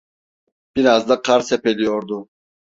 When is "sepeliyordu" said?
1.41-2.29